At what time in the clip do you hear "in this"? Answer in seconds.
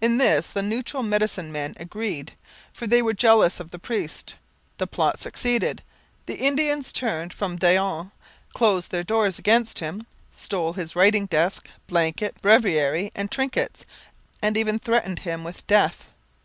0.00-0.50